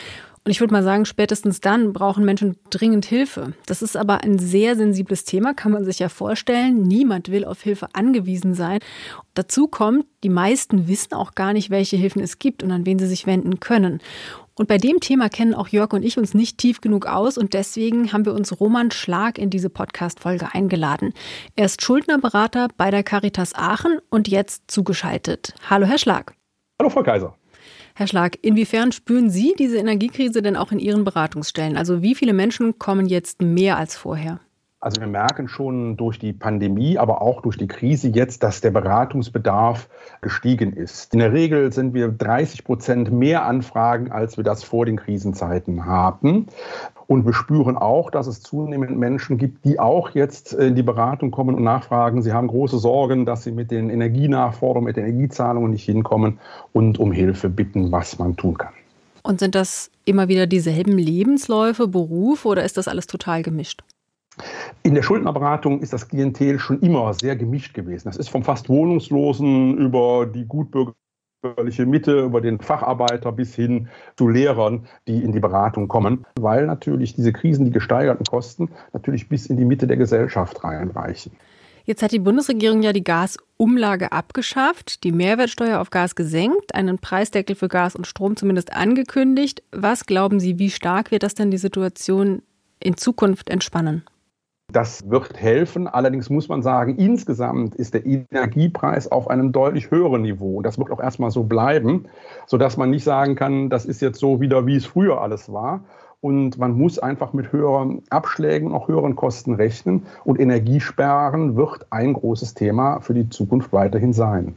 [0.46, 3.54] Und ich würde mal sagen, spätestens dann brauchen Menschen dringend Hilfe.
[3.66, 6.84] Das ist aber ein sehr sensibles Thema, kann man sich ja vorstellen.
[6.84, 8.78] Niemand will auf Hilfe angewiesen sein.
[9.34, 13.00] Dazu kommt, die meisten wissen auch gar nicht, welche Hilfen es gibt und an wen
[13.00, 14.02] sie sich wenden können.
[14.58, 17.54] Und bei dem Thema kennen auch Jörg und ich uns nicht tief genug aus und
[17.54, 21.14] deswegen haben wir uns Roman Schlag in diese Podcast-Folge eingeladen.
[21.58, 25.54] Er ist Schuldnerberater bei der Caritas Aachen und jetzt zugeschaltet.
[25.70, 26.36] Hallo, Herr Schlag.
[26.80, 27.36] Hallo, Frau Kaiser.
[27.96, 31.76] Herr Schlag, inwiefern spüren Sie diese Energiekrise denn auch in Ihren Beratungsstellen?
[31.76, 34.40] Also wie viele Menschen kommen jetzt mehr als vorher?
[34.86, 38.70] Also wir merken schon durch die Pandemie, aber auch durch die Krise jetzt, dass der
[38.70, 39.90] Beratungsbedarf
[40.22, 41.12] gestiegen ist.
[41.16, 45.88] In der Regel sind wir 30 Prozent mehr Anfragen, als wir das vor den Krisenzeiten
[45.88, 46.46] haben.
[47.08, 51.32] Und wir spüren auch, dass es zunehmend Menschen gibt, die auch jetzt in die Beratung
[51.32, 52.22] kommen und nachfragen.
[52.22, 56.38] Sie haben große Sorgen, dass sie mit den Energienachforderungen, mit den Energiezahlungen nicht hinkommen
[56.74, 58.74] und um Hilfe bitten, was man tun kann.
[59.24, 63.82] Und sind das immer wieder dieselben Lebensläufe, Berufe oder ist das alles total gemischt?
[64.84, 68.08] In der Schuldnerberatung ist das Klientel schon immer sehr gemischt gewesen.
[68.08, 70.94] Das ist vom fast Wohnungslosen über die Gutbürger
[71.46, 76.66] bürgerliche Mitte, über den Facharbeiter bis hin zu Lehrern, die in die Beratung kommen, weil
[76.66, 81.34] natürlich diese Krisen, die gesteigerten Kosten natürlich bis in die Mitte der Gesellschaft reinreichen.
[81.84, 87.56] Jetzt hat die Bundesregierung ja die Gasumlage abgeschafft, die Mehrwertsteuer auf Gas gesenkt, einen Preisdeckel
[87.56, 89.62] für Gas und Strom zumindest angekündigt.
[89.72, 92.42] Was glauben Sie, wie stark wird das denn die Situation
[92.80, 94.04] in Zukunft entspannen?
[94.76, 95.88] Das wird helfen.
[95.88, 100.58] Allerdings muss man sagen, insgesamt ist der Energiepreis auf einem deutlich höheren Niveau.
[100.58, 102.08] Und das wird auch erstmal so bleiben,
[102.46, 105.80] sodass man nicht sagen kann, das ist jetzt so wieder, wie es früher alles war.
[106.20, 110.08] Und man muss einfach mit höheren Abschlägen und auch höheren Kosten rechnen.
[110.26, 114.56] Und Energiesparen wird ein großes Thema für die Zukunft weiterhin sein.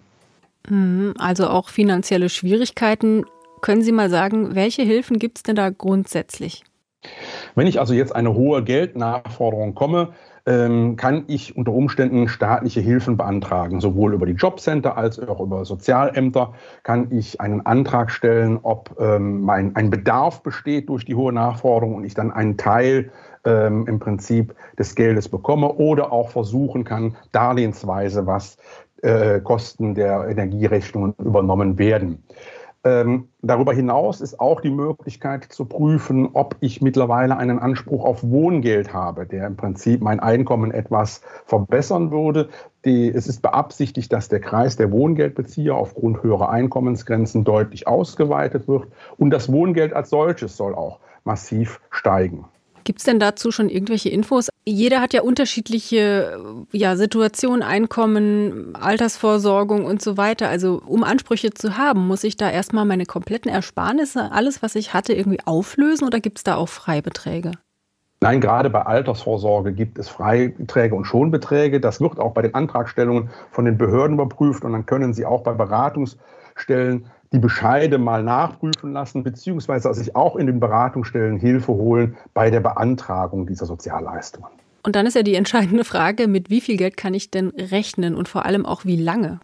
[0.69, 3.25] Mhm, also auch finanzielle Schwierigkeiten.
[3.61, 6.65] Können Sie mal sagen, welche Hilfen gibt es denn da grundsätzlich?
[7.55, 10.11] Wenn ich also jetzt eine hohe Geldnachforderung komme,
[10.47, 13.81] ähm, kann ich unter Umständen staatliche Hilfen beantragen.
[13.81, 19.49] Sowohl über die Jobcenter als auch über Sozialämter kann ich einen Antrag stellen, ob ähm,
[19.51, 23.11] ein Bedarf besteht durch die hohe Nachforderung und ich dann einen Teil
[23.45, 28.57] ähm, im Prinzip des Geldes bekomme oder auch versuchen kann, darlehensweise was
[29.03, 32.25] äh, Kosten der Energierechnungen übernommen werden.
[32.85, 38.23] Ähm, darüber hinaus ist auch die Möglichkeit zu prüfen, ob ich mittlerweile einen Anspruch auf
[38.23, 42.49] Wohngeld habe, der im Prinzip mein Einkommen etwas verbessern würde.
[42.85, 48.87] Die, es ist beabsichtigt, dass der Kreis der Wohngeldbezieher aufgrund höherer Einkommensgrenzen deutlich ausgeweitet wird
[49.17, 52.45] und das Wohngeld als solches soll auch massiv steigen.
[52.85, 54.49] Gibt es denn dazu schon irgendwelche Infos?
[54.69, 56.39] Jeder hat ja unterschiedliche
[56.73, 60.49] ja, Situationen, Einkommen, Altersvorsorgung und so weiter.
[60.49, 64.93] Also um Ansprüche zu haben, muss ich da erstmal meine kompletten Ersparnisse, alles, was ich
[64.93, 67.53] hatte, irgendwie auflösen oder gibt es da auch Freibeträge?
[68.21, 71.81] Nein, gerade bei Altersvorsorge gibt es Freibeträge und Schonbeträge.
[71.81, 75.43] Das wird auch bei den Antragstellungen von den Behörden überprüft und dann können Sie auch
[75.45, 82.17] bei Beratungsstellen die Bescheide mal nachprüfen lassen, beziehungsweise sich auch in den Beratungsstellen Hilfe holen
[82.35, 84.58] bei der Beantragung dieser Sozialleistungen.
[84.83, 88.15] Und dann ist ja die entscheidende Frage, mit wie viel Geld kann ich denn rechnen
[88.15, 89.41] und vor allem auch wie lange?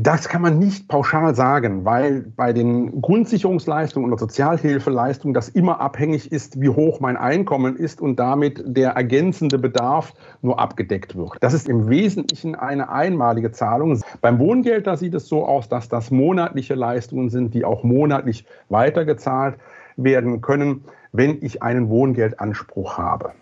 [0.00, 6.30] Das kann man nicht pauschal sagen, weil bei den Grundsicherungsleistungen oder Sozialhilfeleistungen das immer abhängig
[6.30, 11.32] ist, wie hoch mein Einkommen ist und damit der ergänzende Bedarf nur abgedeckt wird.
[11.40, 14.00] Das ist im Wesentlichen eine einmalige Zahlung.
[14.20, 18.44] Beim Wohngeld, da sieht es so aus, dass das monatliche Leistungen sind, die auch monatlich
[18.68, 19.56] weitergezahlt
[19.96, 23.32] werden können, wenn ich einen Wohngeldanspruch habe.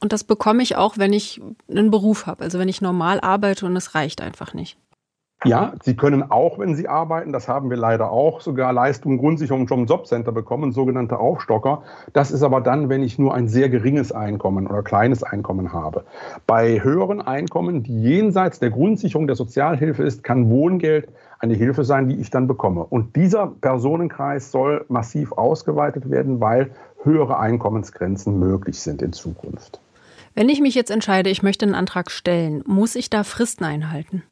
[0.00, 3.66] Und das bekomme ich auch, wenn ich einen Beruf habe, also wenn ich normal arbeite
[3.66, 4.78] und es reicht einfach nicht.
[5.44, 9.68] Ja, Sie können auch, wenn Sie arbeiten, das haben wir leider auch, sogar Leistungen Grundsicherung
[9.68, 11.82] vom Jobcenter bekommen, sogenannte Aufstocker.
[12.14, 16.04] Das ist aber dann, wenn ich nur ein sehr geringes Einkommen oder kleines Einkommen habe.
[16.46, 22.08] Bei höheren Einkommen, die jenseits der Grundsicherung der Sozialhilfe ist, kann Wohngeld eine Hilfe sein,
[22.08, 22.84] die ich dann bekomme.
[22.84, 26.70] Und dieser Personenkreis soll massiv ausgeweitet werden, weil
[27.02, 29.80] höhere Einkommensgrenzen möglich sind in Zukunft.
[30.38, 34.22] Wenn ich mich jetzt entscheide, ich möchte einen Antrag stellen, muss ich da Fristen einhalten?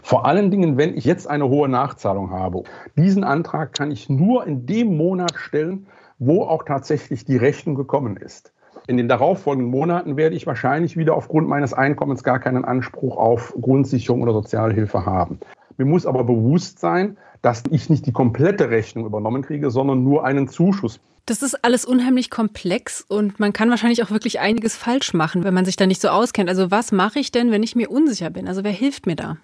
[0.00, 2.62] Vor allen Dingen, wenn ich jetzt eine hohe Nachzahlung habe.
[2.96, 8.16] Diesen Antrag kann ich nur in dem Monat stellen, wo auch tatsächlich die Rechnung gekommen
[8.16, 8.54] ist.
[8.86, 13.54] In den darauffolgenden Monaten werde ich wahrscheinlich wieder aufgrund meines Einkommens gar keinen Anspruch auf
[13.60, 15.40] Grundsicherung oder Sozialhilfe haben.
[15.76, 20.24] Mir muss aber bewusst sein, dass ich nicht die komplette Rechnung übernommen kriege, sondern nur
[20.24, 20.98] einen Zuschuss.
[21.28, 25.54] Das ist alles unheimlich komplex und man kann wahrscheinlich auch wirklich einiges falsch machen, wenn
[25.54, 26.48] man sich da nicht so auskennt.
[26.48, 28.46] Also was mache ich denn, wenn ich mir unsicher bin?
[28.46, 29.36] Also wer hilft mir da?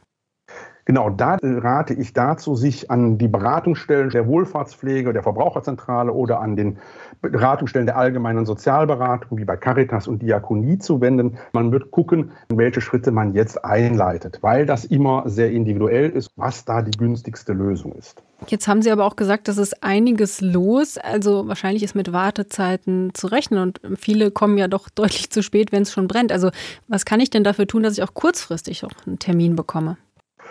[0.85, 6.55] Genau, da rate ich dazu, sich an die Beratungsstellen der Wohlfahrtspflege, der Verbraucherzentrale oder an
[6.55, 6.79] den
[7.21, 11.39] Beratungsstellen der allgemeinen Sozialberatung wie bei Caritas und Diakonie zu wenden.
[11.53, 16.65] Man wird gucken, welche Schritte man jetzt einleitet, weil das immer sehr individuell ist, was
[16.65, 18.23] da die günstigste Lösung ist.
[18.49, 20.99] Jetzt haben Sie aber auch gesagt, dass es einiges los.
[20.99, 25.73] Also wahrscheinlich ist mit Wartezeiten zu rechnen und viele kommen ja doch deutlich zu spät,
[25.73, 26.33] wenn es schon brennt.
[26.33, 26.51] Also
[26.89, 29.97] was kann ich denn dafür tun, dass ich auch kurzfristig noch einen Termin bekomme?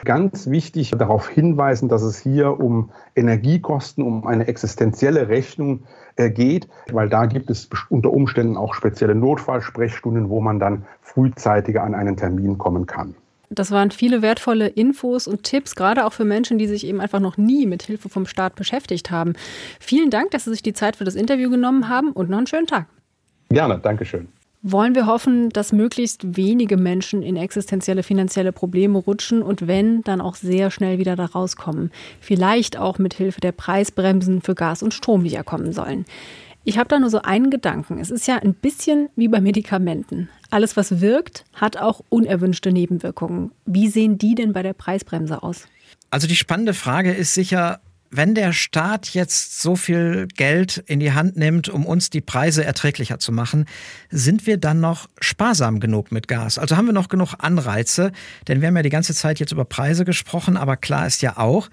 [0.04, 5.84] Ganz wichtig darauf hinweisen, dass es hier um Energiekosten, um eine existenzielle Rechnung
[6.16, 11.84] äh, geht, weil da gibt es unter Umständen auch spezielle Notfallsprechstunden, wo man dann frühzeitiger
[11.84, 13.14] an einen Termin kommen kann.
[13.54, 17.20] Das waren viele wertvolle Infos und Tipps, gerade auch für Menschen, die sich eben einfach
[17.20, 19.34] noch nie mit Hilfe vom Staat beschäftigt haben.
[19.80, 22.48] Vielen Dank, dass Sie sich die Zeit für das Interview genommen haben und noch einen
[22.48, 22.88] schönen Tag.
[23.50, 24.30] Gerne, Dankeschön
[24.64, 30.22] wollen wir hoffen, dass möglichst wenige Menschen in existenzielle finanzielle Probleme rutschen und wenn, dann
[30.22, 31.92] auch sehr schnell wieder da rauskommen.
[32.20, 36.06] Vielleicht auch mit Hilfe der Preisbremsen für Gas und Strom, die ja kommen sollen.
[36.64, 38.00] Ich habe da nur so einen Gedanken.
[38.00, 40.30] Es ist ja ein bisschen wie bei Medikamenten.
[40.52, 43.52] Alles, was wirkt, hat auch unerwünschte Nebenwirkungen.
[43.66, 45.66] Wie sehen die denn bei der Preisbremse aus?
[46.12, 47.80] Also die spannende Frage ist sicher,
[48.12, 52.64] wenn der Staat jetzt so viel Geld in die Hand nimmt, um uns die Preise
[52.66, 53.66] erträglicher zu machen,
[54.10, 56.60] sind wir dann noch sparsam genug mit Gas?
[56.60, 58.12] Also haben wir noch genug Anreize?
[58.50, 61.38] Denn wir haben ja die ganze Zeit jetzt über Preise gesprochen, aber klar ist ja
[61.38, 61.70] auch,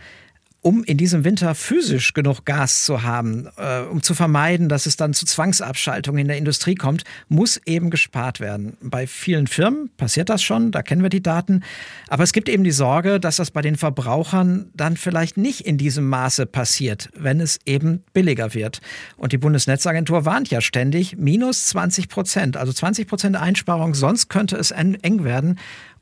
[0.60, 4.96] um in diesem Winter physisch genug Gas zu haben, äh, um zu vermeiden, dass es
[4.96, 8.76] dann zu Zwangsabschaltungen in der Industrie kommt, muss eben gespart werden.
[8.80, 11.62] Bei vielen Firmen passiert das schon, da kennen wir die Daten.
[12.08, 15.78] Aber es gibt eben die Sorge, dass das bei den Verbrauchern dann vielleicht nicht in
[15.78, 18.80] diesem Maße passiert, wenn es eben billiger wird.
[19.16, 24.56] Und die Bundesnetzagentur warnt ja ständig, minus 20 Prozent, also 20 Prozent Einsparung, sonst könnte
[24.56, 25.58] es eng werden.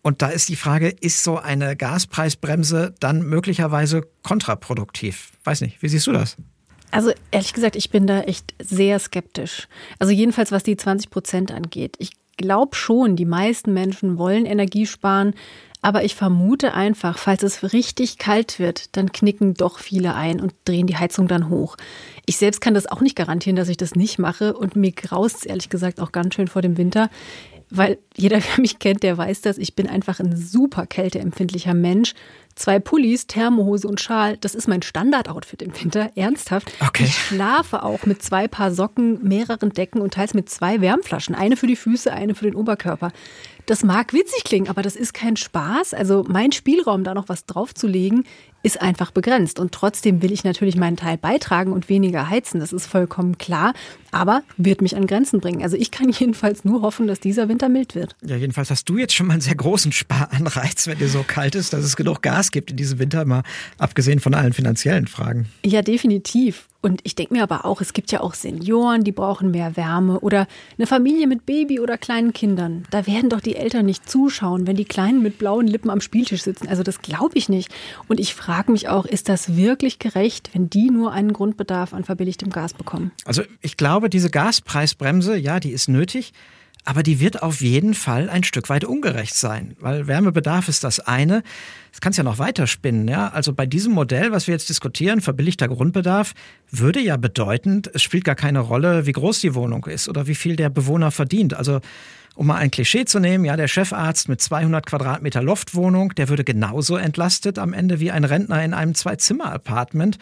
[0.07, 5.33] Und da ist die Frage, ist so eine Gaspreisbremse dann möglicherweise kontraproduktiv?
[5.43, 6.37] Weiß nicht, wie siehst du das?
[6.93, 9.67] Also ehrlich gesagt, ich bin da echt sehr skeptisch.
[9.99, 11.97] Also jedenfalls was die 20 Prozent angeht.
[11.99, 15.35] Ich glaube schon, die meisten Menschen wollen Energie sparen,
[15.83, 20.55] aber ich vermute einfach, falls es richtig kalt wird, dann knicken doch viele ein und
[20.67, 21.77] drehen die Heizung dann hoch.
[22.27, 25.39] Ich selbst kann das auch nicht garantieren, dass ich das nicht mache und mir graust
[25.39, 27.11] es ehrlich gesagt auch ganz schön vor dem Winter
[27.71, 29.59] weil jeder, der mich kennt, der weiß das.
[29.59, 32.15] Ich bin einfach ein super kälteempfindlicher Mensch.
[32.55, 36.11] Zwei Pullis, Thermohose und Schal, das ist mein Standardoutfit im Winter.
[36.17, 36.73] Ernsthaft.
[36.81, 37.05] Okay.
[37.05, 41.35] Ich schlafe auch mit zwei Paar Socken, mehreren Decken und teils mit zwei Wärmflaschen.
[41.35, 43.13] Eine für die Füße, eine für den Oberkörper.
[43.67, 45.93] Das mag witzig klingen, aber das ist kein Spaß.
[45.93, 48.25] Also mein Spielraum, da noch was draufzulegen,
[48.67, 49.61] ist einfach begrenzt.
[49.61, 52.59] Und trotzdem will ich natürlich meinen Teil beitragen und weniger heizen.
[52.59, 53.75] Das ist vollkommen klar.
[54.11, 55.63] Aber wird mich an Grenzen bringen.
[55.63, 58.17] Also ich kann jedenfalls nur hoffen, dass dieser Winter mild wird.
[58.23, 61.55] Ja, jedenfalls hast du jetzt schon mal einen sehr großen Sparanreiz, wenn dir so kalt
[61.55, 63.45] ist, dass es genug Gas gibt in diesem Winter, mal
[63.79, 65.47] abgesehen von allen finanziellen Fragen.
[65.65, 66.67] Ja, definitiv.
[66.87, 70.21] Und ich denke mir aber auch, es gibt ja auch Senioren, die brauchen mehr Wärme
[70.21, 70.47] oder
[70.79, 72.85] eine Familie mit Baby oder kleinen Kindern.
[72.93, 76.43] Da werden doch die Eltern nicht zuschauen, wenn die Kleinen mit blauen Lippen am Spieltisch
[76.43, 76.69] sitzen.
[76.69, 77.75] Also das glaube ich nicht.
[78.07, 82.05] Und ich frage mich auch, ist das wirklich gerecht, wenn die nur einen Grundbedarf an
[82.05, 83.11] verbilligtem Gas bekommen?
[83.25, 86.33] Also ich glaube, diese Gaspreisbremse, ja, die ist nötig.
[86.87, 91.01] Aber die wird auf jeden Fall ein Stück weit ungerecht sein, weil Wärmebedarf ist das
[91.01, 91.43] eine.
[91.91, 93.29] Das kannst ja noch weiter spinnen, ja.
[93.29, 96.35] Also bei diesem Modell, was wir jetzt diskutieren, verbilligter Grundbedarf,
[96.71, 100.37] würde ja bedeuten, es spielt gar keine Rolle, wie groß die Wohnung ist oder wie
[100.37, 101.55] viel der Bewohner verdient.
[101.55, 101.81] Also
[102.37, 106.45] um mal ein Klischee zu nehmen, ja, der Chefarzt mit 200 Quadratmeter Loftwohnung, der würde
[106.45, 110.19] genauso entlastet am Ende wie ein Rentner in einem Zwei-Zimmer-Apartment.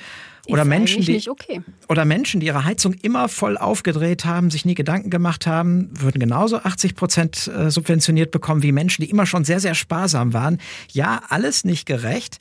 [0.47, 1.63] Oder Menschen, die, okay.
[1.89, 6.21] oder Menschen, die ihre Heizung immer voll aufgedreht haben, sich nie Gedanken gemacht haben, würden
[6.21, 10.59] genauso 80 Prozent äh, subventioniert bekommen wie Menschen, die immer schon sehr, sehr sparsam waren.
[10.93, 12.39] Ja, alles nicht gerecht.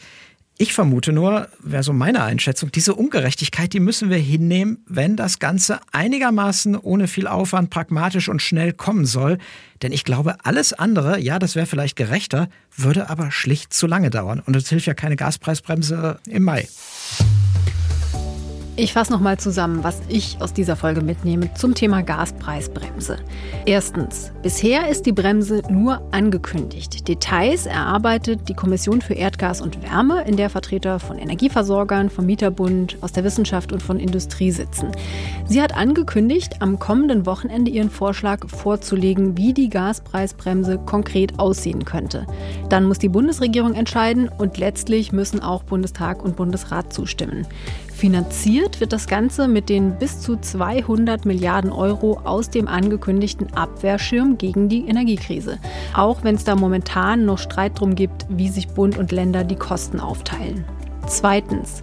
[0.57, 5.39] Ich vermute nur, wäre so meine Einschätzung, diese Ungerechtigkeit, die müssen wir hinnehmen, wenn das
[5.39, 9.39] Ganze einigermaßen ohne viel Aufwand pragmatisch und schnell kommen soll.
[9.81, 14.11] Denn ich glaube, alles andere, ja, das wäre vielleicht gerechter, würde aber schlicht zu lange
[14.11, 14.41] dauern.
[14.45, 16.67] Und es hilft ja keine Gaspreisbremse im Mai.
[18.75, 23.17] Ich fasse nochmal zusammen, was ich aus dieser Folge mitnehme zum Thema Gaspreisbremse.
[23.67, 27.07] Erstens, bisher ist die Bremse nur angekündigt.
[27.07, 32.97] Details erarbeitet die Kommission für Erdgas und Wärme, in der Vertreter von Energieversorgern, vom Mieterbund,
[33.01, 34.87] aus der Wissenschaft und von Industrie sitzen.
[35.45, 42.25] Sie hat angekündigt, am kommenden Wochenende ihren Vorschlag vorzulegen, wie die Gaspreisbremse konkret aussehen könnte.
[42.69, 47.45] Dann muss die Bundesregierung entscheiden und letztlich müssen auch Bundestag und Bundesrat zustimmen.
[48.03, 54.37] Finanziert wird das Ganze mit den bis zu 200 Milliarden Euro aus dem angekündigten Abwehrschirm
[54.37, 55.57] gegen die Energiekrise.
[55.93, 59.55] Auch wenn es da momentan noch Streit drum gibt, wie sich Bund und Länder die
[59.55, 60.65] Kosten aufteilen.
[61.07, 61.81] Zweitens.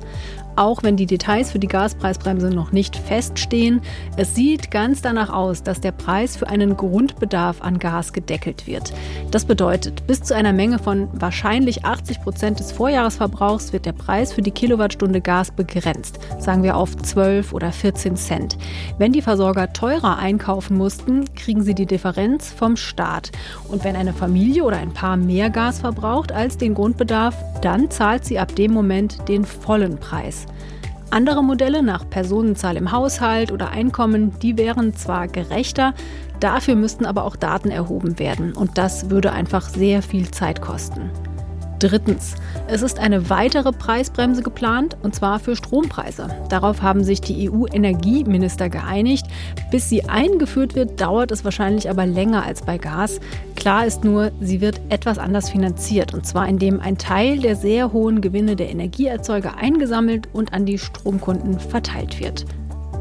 [0.57, 3.81] Auch wenn die Details für die Gaspreisbremse noch nicht feststehen,
[4.17, 8.93] es sieht ganz danach aus, dass der Preis für einen Grundbedarf an Gas gedeckelt wird.
[9.31, 14.33] Das bedeutet, bis zu einer Menge von wahrscheinlich 80 Prozent des Vorjahresverbrauchs wird der Preis
[14.33, 18.59] für die Kilowattstunde Gas begrenzt, sagen wir auf 12 oder 14 Cent.
[18.99, 23.31] Wenn die Versorger teurer einkaufen mussten, kriegen sie die Differenz vom Staat.
[23.69, 28.25] Und wenn eine Familie oder ein Paar mehr Gas verbraucht als den Grundbedarf, dann zahlt
[28.25, 30.40] sie ab dem Moment den vollen Preis.
[31.11, 35.93] Andere Modelle nach Personenzahl im Haushalt oder Einkommen, die wären zwar gerechter,
[36.39, 41.11] dafür müssten aber auch Daten erhoben werden und das würde einfach sehr viel Zeit kosten.
[41.81, 42.35] Drittens,
[42.69, 46.29] es ist eine weitere Preisbremse geplant, und zwar für Strompreise.
[46.51, 49.25] Darauf haben sich die EU-Energieminister geeinigt.
[49.71, 53.19] Bis sie eingeführt wird, dauert es wahrscheinlich aber länger als bei Gas.
[53.57, 57.95] Klar ist nur, sie wird etwas anders finanziert, und zwar indem ein Teil der sehr
[57.95, 62.45] hohen Gewinne der Energieerzeuger eingesammelt und an die Stromkunden verteilt wird.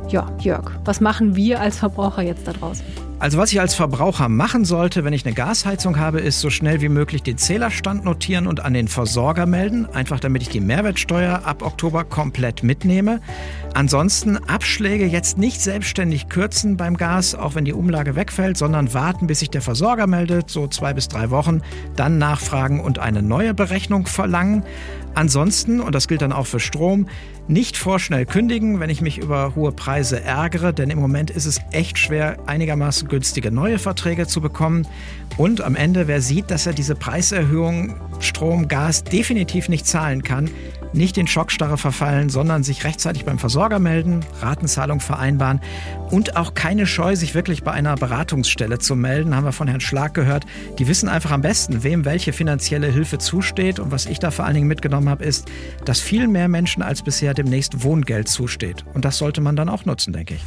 [0.07, 3.08] Ja, Jörg, was machen wir als Verbraucher jetzt da draußen?
[3.19, 6.79] Also was ich als Verbraucher machen sollte, wenn ich eine Gasheizung habe, ist so schnell
[6.79, 11.41] wie möglich den Zählerstand notieren und an den Versorger melden, einfach damit ich die Mehrwertsteuer
[11.43, 13.19] ab Oktober komplett mitnehme.
[13.73, 19.27] Ansonsten Abschläge jetzt nicht selbstständig kürzen beim Gas, auch wenn die Umlage wegfällt, sondern warten,
[19.27, 21.61] bis sich der Versorger meldet, so zwei bis drei Wochen,
[21.97, 24.63] dann nachfragen und eine neue Berechnung verlangen.
[25.13, 27.07] Ansonsten, und das gilt dann auch für Strom,
[27.49, 31.59] nicht vorschnell kündigen, wenn ich mich über hohe Preise ärgere, denn im Moment ist es
[31.71, 34.87] echt schwer, einigermaßen günstige neue Verträge zu bekommen.
[35.35, 40.51] Und am Ende, wer sieht, dass er diese Preiserhöhung Strom, Gas definitiv nicht zahlen kann,
[40.93, 45.61] nicht in Schockstarre verfallen, sondern sich rechtzeitig beim Versorger melden, Ratenzahlung vereinbaren
[46.09, 49.81] und auch keine Scheu, sich wirklich bei einer Beratungsstelle zu melden, haben wir von Herrn
[49.81, 50.45] Schlag gehört.
[50.79, 53.79] Die wissen einfach am besten, wem welche finanzielle Hilfe zusteht.
[53.79, 55.47] Und was ich da vor allen Dingen mitgenommen habe, ist,
[55.85, 58.85] dass viel mehr Menschen als bisher demnächst Wohngeld zusteht.
[58.93, 60.41] Und das sollte man dann auch nutzen, denke ich.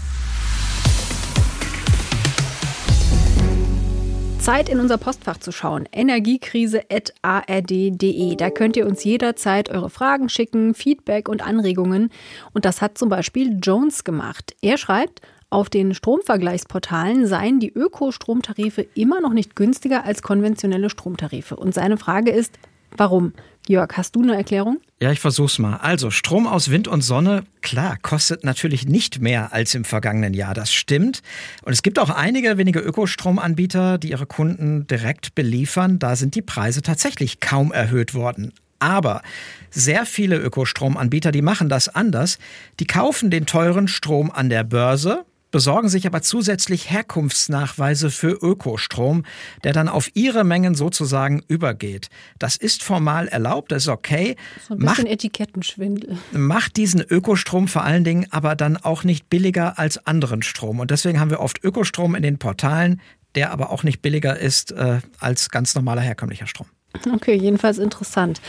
[4.42, 5.88] Zeit, in unser Postfach zu schauen.
[5.92, 8.34] Energiekrise.ard.de.
[8.34, 12.10] Da könnt ihr uns jederzeit eure Fragen schicken, Feedback und Anregungen.
[12.52, 14.56] Und das hat zum Beispiel Jones gemacht.
[14.60, 21.54] Er schreibt, auf den Stromvergleichsportalen seien die Ökostromtarife immer noch nicht günstiger als konventionelle Stromtarife.
[21.54, 22.58] Und seine Frage ist,
[22.96, 23.34] warum?
[23.68, 24.80] Jörg, hast du eine Erklärung?
[25.00, 25.76] Ja, ich versuch's mal.
[25.76, 30.52] Also, Strom aus Wind und Sonne, klar, kostet natürlich nicht mehr als im vergangenen Jahr.
[30.52, 31.22] Das stimmt.
[31.62, 36.00] Und es gibt auch einige wenige Ökostromanbieter, die ihre Kunden direkt beliefern.
[36.00, 38.52] Da sind die Preise tatsächlich kaum erhöht worden.
[38.80, 39.22] Aber
[39.70, 42.38] sehr viele Ökostromanbieter, die machen das anders.
[42.80, 49.24] Die kaufen den teuren Strom an der Börse besorgen sich aber zusätzlich Herkunftsnachweise für Ökostrom,
[49.62, 52.08] der dann auf ihre Mengen sozusagen übergeht.
[52.40, 54.36] Das ist formal erlaubt, das ist okay.
[54.66, 56.18] So ein bisschen macht, Etikettenschwindel.
[56.32, 60.80] Macht diesen Ökostrom vor allen Dingen aber dann auch nicht billiger als anderen Strom.
[60.80, 63.00] Und deswegen haben wir oft Ökostrom in den Portalen,
[63.34, 66.66] der aber auch nicht billiger ist äh, als ganz normaler herkömmlicher Strom.
[67.12, 68.40] Okay, jedenfalls interessant.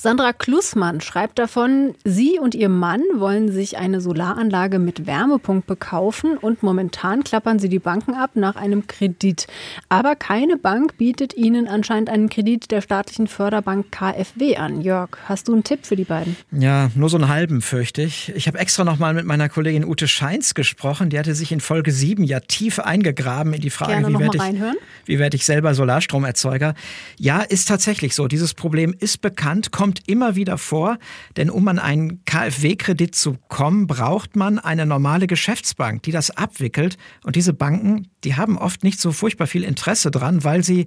[0.00, 6.38] Sandra Klussmann schreibt davon, sie und ihr Mann wollen sich eine Solaranlage mit Wärmepumpe kaufen
[6.38, 9.48] und momentan klappern sie die Banken ab nach einem Kredit.
[9.88, 14.82] Aber keine Bank bietet ihnen anscheinend einen Kredit der staatlichen Förderbank KfW an.
[14.82, 16.36] Jörg, hast du einen Tipp für die beiden?
[16.52, 18.32] Ja, nur so einen halben, fürchte ich.
[18.36, 21.10] Ich habe extra nochmal mit meiner Kollegin Ute Scheins gesprochen.
[21.10, 24.38] Die hatte sich in Folge 7 ja tief eingegraben in die Frage, Gerne wie werde
[24.38, 26.74] ich, wie werd ich selber Solarstromerzeuger.
[27.18, 28.28] Ja, ist tatsächlich so.
[28.28, 30.98] Dieses Problem ist bekannt, kommt immer wieder vor,
[31.38, 36.98] denn um an einen KfW-Kredit zu kommen, braucht man eine normale Geschäftsbank, die das abwickelt.
[37.24, 40.86] Und diese Banken, die haben oft nicht so furchtbar viel Interesse dran, weil sie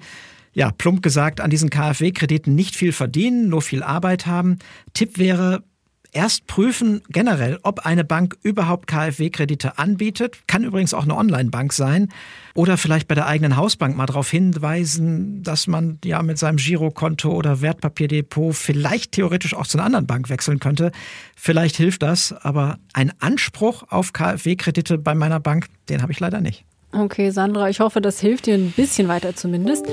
[0.54, 4.60] ja, plump gesagt, an diesen KfW-Krediten nicht viel verdienen, nur viel Arbeit haben.
[4.93, 5.64] Tipp wäre,
[6.12, 10.47] erst prüfen generell, ob eine Bank überhaupt KfW-Kredite anbietet.
[10.47, 12.09] Kann übrigens auch eine Online-Bank sein.
[12.53, 17.32] Oder vielleicht bei der eigenen Hausbank mal darauf hinweisen, dass man ja mit seinem Girokonto
[17.32, 20.91] oder Wertpapierdepot vielleicht theoretisch auch zu einer anderen Bank wechseln könnte.
[21.36, 26.41] Vielleicht hilft das, aber ein Anspruch auf KfW-Kredite bei meiner Bank, den habe ich leider
[26.41, 26.66] nicht.
[26.94, 29.86] Okay, Sandra, ich hoffe, das hilft dir ein bisschen weiter zumindest.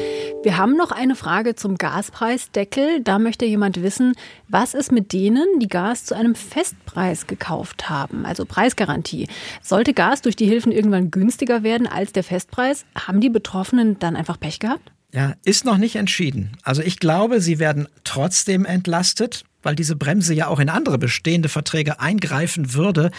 [0.43, 3.03] Wir haben noch eine Frage zum Gaspreisdeckel.
[3.05, 4.15] Da möchte jemand wissen,
[4.49, 9.29] was ist mit denen, die Gas zu einem Festpreis gekauft haben, also Preisgarantie.
[9.63, 14.17] Sollte Gas durch die Hilfen irgendwann günstiger werden als der Festpreis, haben die Betroffenen dann
[14.17, 14.91] einfach Pech gehabt?
[15.13, 16.53] Ja, ist noch nicht entschieden.
[16.63, 21.49] Also ich glaube, sie werden trotzdem entlastet weil diese Bremse ja auch in andere bestehende
[21.49, 23.11] Verträge eingreifen würde.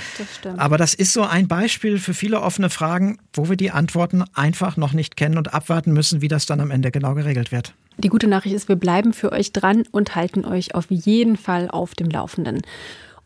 [0.43, 0.59] Das.
[0.59, 4.77] Aber das ist so ein Beispiel für viele offene Fragen, wo wir die Antworten einfach
[4.77, 7.73] noch nicht kennen und abwarten müssen, wie das dann am Ende genau geregelt wird.
[7.97, 11.69] Die gute Nachricht ist, wir bleiben für euch dran und halten euch auf jeden Fall
[11.69, 12.61] auf dem Laufenden.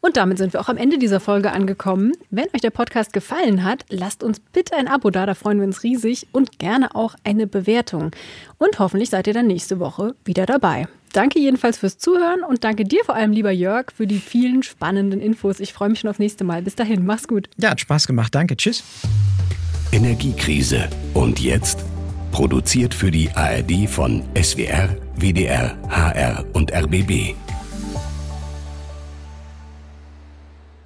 [0.05, 2.11] Und damit sind wir auch am Ende dieser Folge angekommen.
[2.30, 5.66] Wenn euch der Podcast gefallen hat, lasst uns bitte ein Abo da, da freuen wir
[5.66, 8.11] uns riesig und gerne auch eine Bewertung.
[8.57, 10.89] Und hoffentlich seid ihr dann nächste Woche wieder dabei.
[11.14, 15.22] Danke jedenfalls fürs Zuhören und danke dir vor allem, lieber Jörg, für die vielen spannenden
[15.22, 15.59] Infos.
[15.59, 16.64] Ich freue mich schon aufs nächste Mal.
[16.64, 17.49] Bis dahin, mach's gut.
[17.57, 18.34] Ja, hat Spaß gemacht.
[18.34, 18.57] Danke.
[18.57, 18.84] Tschüss.
[19.91, 20.89] Energiekrise.
[21.14, 21.86] Und jetzt?
[22.32, 27.36] Produziert für die ARD von SWR, WDR, HR und RBB.